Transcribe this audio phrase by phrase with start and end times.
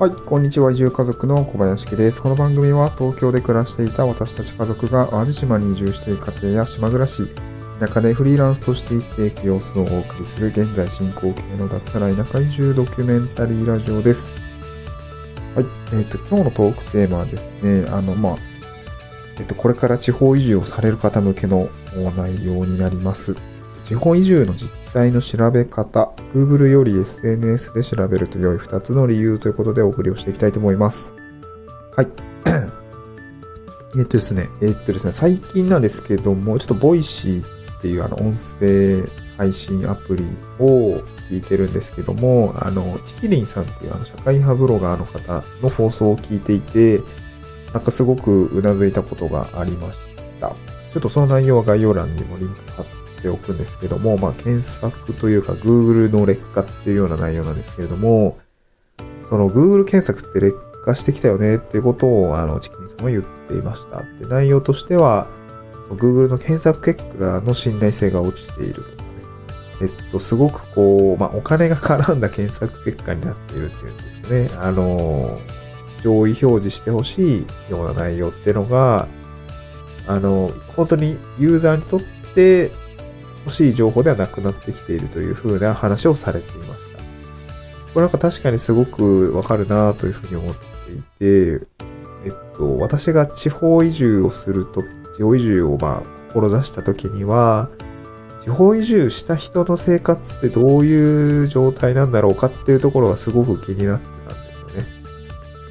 [0.00, 0.70] はい、こんにちは。
[0.70, 2.22] 移住家族の小林家です。
[2.22, 7.26] この番組は東京で暮らしていた私たち家族が淡路島に移住している家庭や島暮らし、
[7.80, 14.30] 田舎でフリーランスとして生きていく様子をお送りする現在進行形の脱サラ田舎移住ドキュメンタリーラジオです。
[15.56, 18.36] はい、えっ、と、今日のトークテーマはですね、あの、まあ、
[19.40, 21.70] えっ、と、これから地方移住をされる方向けの
[22.16, 23.34] 内容になります。
[23.82, 31.12] 地方移住の実態の調べ方、Google より SNS で調べると良い2つの理由ということでお送りをしていきたいと思います。
[31.96, 32.08] はい。
[33.98, 40.24] えっとですね、えっとですね、最近なんですけども、ちょっと Voicy っていうあの音声配信アプリ
[40.58, 47.00] を聞いてるんですけども、あの、ちきりんさんっていうあの社会派ブロガーの方の放送を聞いていて、
[47.72, 49.98] なんかすごくうなずいたことがありまし
[50.40, 50.48] た。
[50.92, 52.86] ちょっとその内容は概要欄にもリンク貼っ
[53.20, 58.38] ておくんですけども、まあ検索というか Google の劣化っていうような内容なんですけれども、
[59.28, 64.02] その Google 検索って劣化してきたよねっていうことをあのチキンさんは言っていました。
[64.20, 65.28] で内容としては、
[65.90, 68.96] Google の検索結果の信頼性が落ちているとかね。
[69.82, 74.50] えっと、すごくこう、まあお金が絡んだ検索結果になっているっていうんですかね。
[74.56, 75.38] あの、
[76.02, 79.08] 上位表示してほしいような内容っていうのが、
[80.06, 82.00] あの、本当にユーザーにとっ
[82.34, 82.70] て
[83.48, 86.98] 欲しい情報ではなくなってきているというふうな話をされていました。
[86.98, 87.04] こ
[87.96, 91.66] れなんか確かにすごくわかるなというふうに思っていて、
[92.26, 97.70] えっと、私が地方移住をするとき、地方移住をまあ、志したときには、
[98.42, 104.86] 地方移住した人の生活ってどういう状態なんだろうかっていうところがすごく気になってたんですよね。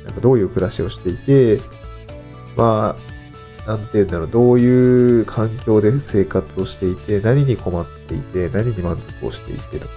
[0.04, 1.62] なんかどういう暮らしをしていて、
[2.56, 3.17] まあ、
[3.68, 9.94] なんて言うんだろう、どういう環境で生活をしていて、何に困っていて、何に満足をしていてとか、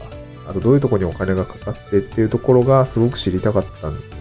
[0.48, 4.20] あとどういうとこにお金がかかってっていうところがすごく知りたかったんですよね。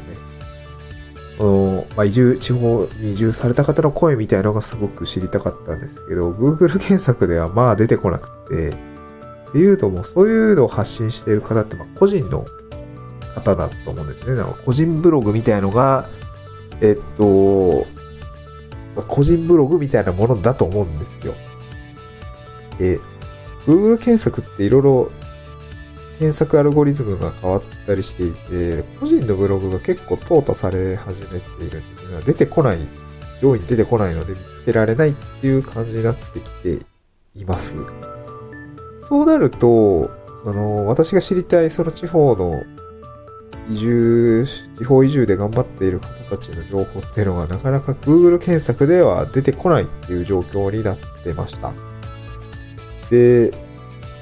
[1.40, 12.46] この、まあ、移住、地方に移住された方の声みたいなのがすごく知りたかったんですけど、Google 検索ではまあ出てこなくて、っていうともうそういうのを発信している方ってまあ個人の
[13.34, 14.36] 方だと思うんですね。
[14.36, 16.08] なんか個人ブログみたいのが、
[16.82, 17.88] えっと、
[19.04, 21.34] 個人ブログみたいなものだと思うんですよ。
[22.78, 23.00] で、
[23.66, 25.12] Google 検索っていろいろ
[26.20, 32.22] 検索アルゴリズムが変わったりしていて、個人のブログが結構淘汰され始めているんですね。
[32.26, 32.78] 出てこない、
[33.42, 36.50] 上位に出てこないので見つけられないっていう感じになってき
[36.80, 36.86] て
[37.36, 37.78] います。
[39.02, 40.12] そうなると、
[40.44, 42.64] その、私が知りたいその地方の
[43.70, 44.46] 移住、
[44.78, 51.74] 地方移住で頑張っている方たちの情報っていうのがなかなか Google 検索では出てこないっていう状況になってました。
[53.10, 53.52] で、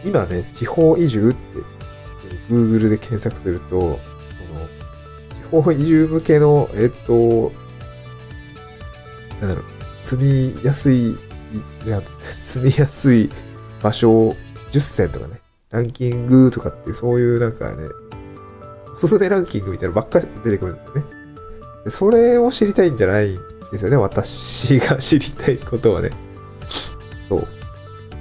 [0.04, 1.78] 今ね、地方移住って
[2.50, 4.00] Google で検索すると、その、
[5.30, 7.52] 地方移住向けの、えっと、
[9.42, 9.64] なんだろう、
[10.00, 11.16] 住みやすい、い
[11.86, 13.30] や 住みやすい
[13.82, 14.36] 場所
[14.72, 17.88] 10選とかね、ランキングとかって、そういうなんかね、
[18.98, 21.04] おすすめランキングみたいなのばっかり出てくるんですよね。
[21.86, 23.40] でそれを知りたいんじゃないん
[23.72, 26.10] ですよね、私が知りたいことはね。
[27.30, 27.48] そう。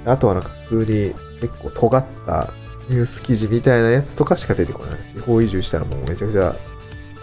[0.05, 2.53] あとはなんか普通に結構尖った
[2.89, 4.99] ニュース記事みたいなやつとかしか出てこない。
[5.11, 6.55] 地方移住したらもうめちゃくちゃ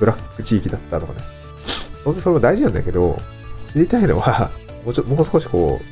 [0.01, 1.21] ブラック地域だったとかね。
[2.03, 3.19] 当然それも大事なんだけど、
[3.73, 4.51] 知りたいのは、
[4.85, 5.85] もうちょもう少しこう、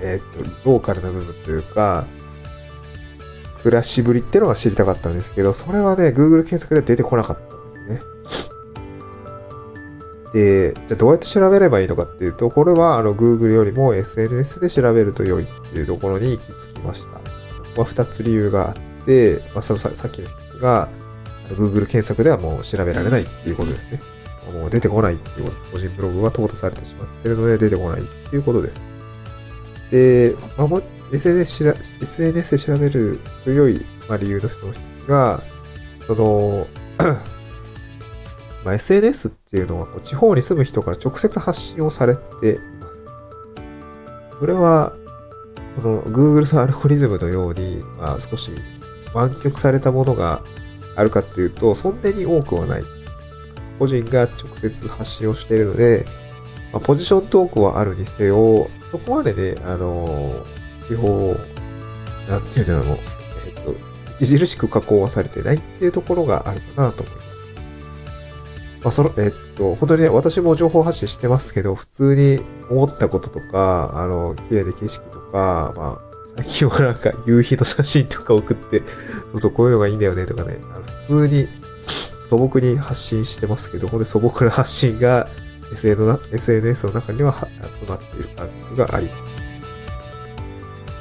[0.00, 2.04] えーっと、ローカルな部分というか、
[3.62, 8.10] 暮らしぶりってのが知りたかったんですけど、それはね、Google 検索で出てこなかったんですね。
[10.32, 17.18] で、じゃあどうやって調べればいいのかっていうと、これはあの Google よりも SNS で調べると良いっていうところに行き着きました。
[17.18, 17.22] こ
[17.76, 20.88] こは2つ理由があって、まあ、そのささっきの1つが、
[21.50, 24.00] Google 検索ではもう調べられないっていうことですね。
[24.52, 25.66] もう出てこないっていうことです。
[25.72, 28.80] 個人ブログが淘汰されてしまっているので出てこないっていうことです。
[29.90, 30.82] で、まあ、もう
[31.12, 35.42] SNS, SNS で調べると良い、まあ、理由の一つが、
[36.06, 36.66] その、
[38.64, 43.04] まあ、SNS っていうのはこう地方に住む人から直接発信をされています。
[44.38, 44.92] それは、
[45.74, 48.52] その Google のアルゴリズムのように、まあ、少し
[49.14, 50.42] 湾曲されたものが
[50.96, 52.84] あるかっていうと、そんなに多くはない。
[53.78, 56.04] 個人が直接発信をしているので、
[56.72, 60.44] まあ、ポジショントークはあるにせよ、そこまでね、あの
[60.90, 61.36] 地方、
[62.28, 62.98] なんていうのも、
[63.46, 63.74] えっと、
[64.20, 67.30] 著しく加工はされてないっていうところがあるかなと思います。
[68.82, 75.98] まあ、その、えっと、本当にね、私も情報発信してますけど、普通に思ったこととか、あの、綺麗な景色とか、まあ、
[76.36, 78.80] 最近はなんか夕日の写真とか送って、
[79.30, 81.48] そうそう、こういうのがいいんだよねとかね、あの普通に、
[82.26, 85.28] 素朴に発信してますけど、ほんで素朴な発信が
[85.72, 87.34] SNS の中には
[87.76, 89.29] 集まっている感覚があります。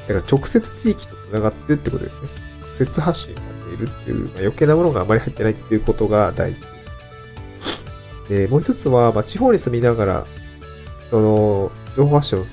[0.10, 2.30] だから直接地域と繋がってるってことですね。
[2.62, 6.64] 直接発信されているっていう、まあ、余計なものがあまり入ってないっていうことが大事
[8.28, 8.48] で。
[8.48, 10.26] もう一つは、まあ、地方に住みながら、
[11.12, 12.44] その、情報発信を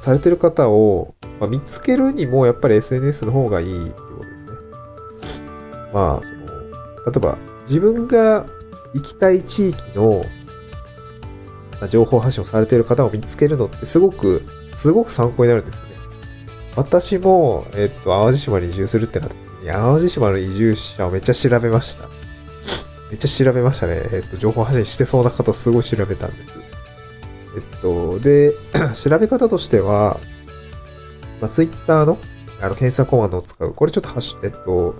[0.00, 4.50] されてる方を、まあ、見つけるにもやっぱり SNS の方がいいってことですね。
[5.92, 7.38] まあ、その、例えば
[7.68, 8.44] 自分が
[8.92, 10.24] 行きたい地域の
[11.88, 15.93] 情報発信をされてる方を見つけるのってすごく、すごく参考になるんですよね。
[16.76, 22.08] 私も、えっと、淡路島に移住するってなった時に、淡路島の移住者をめっちゃ調べました。
[23.10, 24.02] めっちゃ調べましたね。
[24.12, 26.52] えっと、情報発信してそうな方すごい調べたんです。
[27.56, 28.54] えっと、で、
[28.94, 30.18] 調べ方としては、
[31.40, 32.18] まあ、ツイッターの
[32.60, 33.72] あの検索コマンドを使う。
[33.72, 34.94] これちょっとハッシュ、えっと、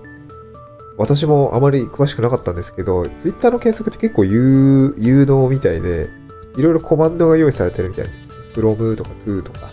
[0.97, 6.09] 私もあまり詳しくなかったんですけど、ツイッターの検索って結構有有能みたいで、
[6.57, 8.29] いろいろコマンドが用意されてるみたいです。
[8.53, 9.71] from とか to とか、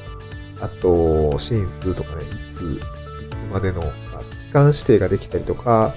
[0.62, 2.80] あと、since とかね、いつ、い
[3.30, 5.94] つまでの、期間指定ができたりとか、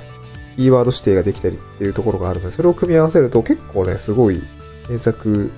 [0.58, 4.42] キーワード指定ができたりっていうところがあるので、それを組み合わせると結構ね、すごい
[4.88, 5.52] 検索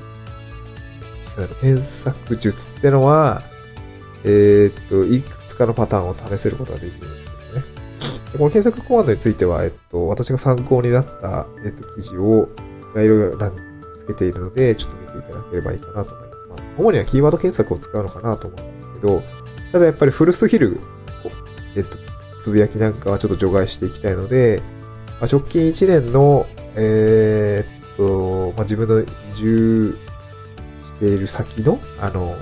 [1.61, 3.43] 検索術ってのは、
[4.23, 7.17] えー、っと、いくつかのパターンを試せることができるんで
[7.51, 7.63] すね。
[8.37, 12.49] この検索コマンドについては、えっと、私が参考になった、えっと、記事を
[12.95, 13.57] 概要欄に
[13.99, 16.37] つけているので、ちょっと見ていただければいいかなと思います。
[16.49, 19.23] まあ、主にはキーワード検索を使うのかなと思うんですけど、
[19.71, 20.79] ただやっぱり古すぎる、
[21.75, 21.97] えっと、
[22.41, 24.61] つぶやきなんかはちょっと除外していきたいので、
[25.19, 26.45] まあ、直近1年の、
[26.75, 29.05] えー、っと、まあ、自分の移
[29.35, 29.97] 住
[30.81, 32.35] している先の、あの、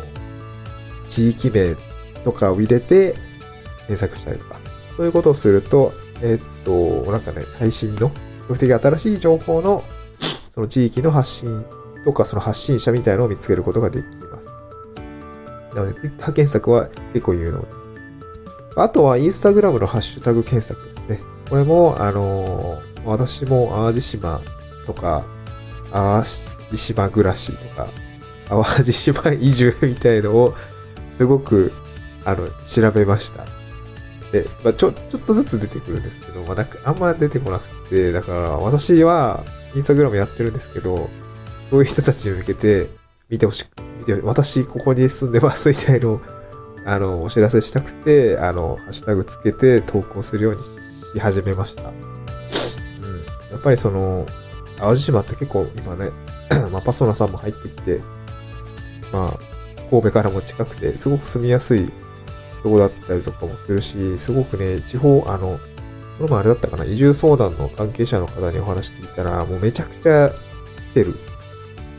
[1.08, 1.76] 地域名
[2.24, 3.16] とかを入れて
[3.88, 4.60] 検索したりとか、
[4.98, 8.16] そういうことをすると、えっと、なんかね、最新の、比
[8.50, 9.84] 較的新しい情報の、
[10.50, 11.66] その地域の発信
[12.06, 14.06] とか、その発信者みたいなのを見つけることができ。
[15.76, 17.78] なので、Twitter 検索は結構有能です。
[18.78, 21.28] あとは、インスタグラムのハッシュタグ検索ですね。
[21.50, 24.42] これも、あの私も淡路島
[24.88, 25.26] とか、
[25.92, 26.24] 淡
[26.72, 27.88] 路島暮らしとか、
[28.50, 30.56] 淡路島移住みたいのを、
[31.12, 31.72] すごく、
[32.26, 33.46] あの、調べました。
[34.32, 39.46] で、まあ、ちょ、ちょっとずつ出てくるんですけど、まあ、なんか、あんま出てこなくて、だから、私は、
[39.76, 41.10] インスタグラムやってるんですけど、
[41.70, 42.90] そういう人たちに向けて、
[43.30, 43.70] 見てほしく、
[44.08, 46.22] 見て、私、ここに住んでますみたいのを、
[46.86, 50.62] あの、お知らせしたくて、あの、ハッシュタグつけて投稿するように
[51.14, 51.84] し始めました。
[51.84, 51.92] うん。
[53.52, 54.26] やっぱりその、
[54.78, 56.12] 淡路島って結構今ね、
[56.72, 58.02] まあ、パソナさんも入ってきて、
[59.12, 59.40] まあ、
[59.90, 61.92] 神戸からも近くて、すごく住みやすい
[62.62, 65.60] とこだったりとかもするし、すごくね、地方、あの、
[66.18, 70.32] この前あれだったかな、移住相談の関係者の方にお話聞いたら、もうめちゃくちゃ
[70.92, 71.16] 来てる。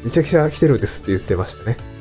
[0.04, 1.95] めちゃくちゃ来てるんですって言ってましたね。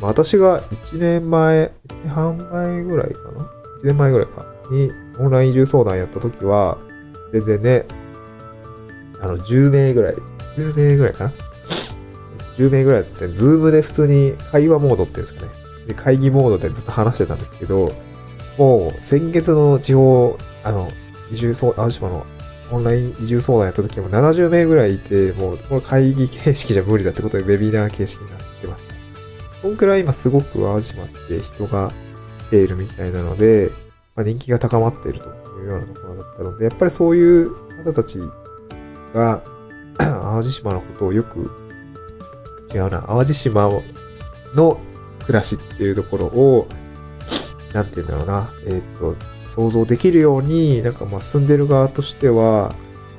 [0.00, 3.40] まあ、私が1年前、1年半前ぐらいかな
[3.82, 6.78] ?1 年前ぐらいかにオンライン移住相談やった時は、
[7.32, 7.84] 全然ね、
[9.20, 10.14] あの、10名ぐらい、
[10.56, 11.32] 10名ぐらいかな
[12.56, 15.94] ？10名ぐらいだって、 Zoom で普通に会話モードっていうんですかね。
[15.94, 17.92] 会議モードでずっと話してたんですけど、
[18.58, 20.90] もう先月の地方、あの、
[21.30, 22.26] 移住相、淡路島の
[22.70, 28.45] オンライン移住相談やった時も70名ぐらいいて、もうこれ会議形式じゃ無理だってことでウェビナー形式になって
[29.66, 29.72] ました。
[29.72, 31.92] そんくらい今すごく淡路島って人が
[32.46, 33.70] 来ているみたいなので、
[34.14, 35.28] まあ、人気が高まっていると
[35.60, 37.50] いうようなところだったので、やっぱりそういう
[37.84, 38.18] 方たち
[39.14, 39.42] が
[39.98, 41.50] 淡路島のことをよく
[42.72, 43.70] 違うな、淡路島
[44.54, 44.80] の
[45.26, 46.68] 暮らしっていうところを、
[47.72, 49.16] なんて言うんだろうな、えっ、ー、と、
[49.48, 52.74] 想像できるように、なんかまあ住んでる側としては、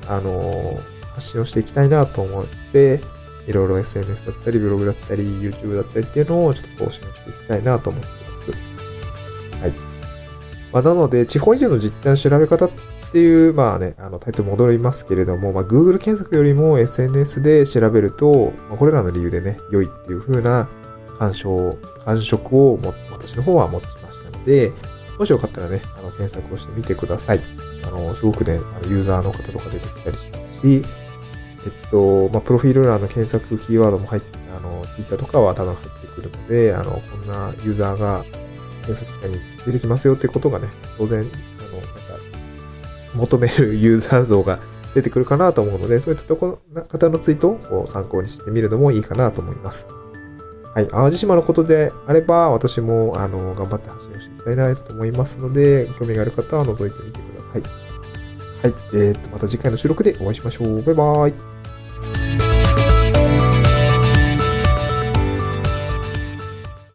[0.06, 0.80] あの
[1.14, 3.00] 発信をしていきたいなと思って、
[3.48, 8.14] いろいろ SNS だったり、ブログだったり、YouTube だったりっていうのをちょっと更新していきたいなと思ってま
[9.54, 9.58] す。
[9.62, 9.72] はい。
[10.70, 12.70] まあ、なので、地方移住の実態の調べ方っ
[13.10, 20.68] ていう、まあね、あのタイトル戻りますけれども、まあ、Google 検索よりも SNS で調べると、まあ、これらの理由でね、良いっていう風な
[21.18, 24.72] 干渉、感触をも私の方は持ちましたので、
[25.18, 27.40] もしよかったらね、あの検索をしてみてください。
[27.84, 30.84] あの、すごくね、あのユーザーの方とか出てきたりしますし、
[31.68, 38.24] えっと、まあ、プロフィール欄の検索キーワードも入って、あの、Twitter とかは多分入ってくるので、あの、こんなユーザーが
[38.86, 41.32] 検索結果に出てきますよってことがね、当然あの、なんか
[43.14, 44.58] 求めるユーザー像が
[44.94, 49.86] 出てくるかなと思うので、そういったところ、方のツイートを参考にしてみるのもいいかなと思います。
[50.74, 50.88] はい。
[50.88, 57.62] 淡路島のことであれば、私も、あの、頑張って発信をしていきたいなと思いますので、興味がある方は覗いてみてください。
[58.62, 58.74] はい。
[58.94, 60.82] えー、っと、また次回の収録でお会いしましょう。
[60.82, 61.47] バイバーイ。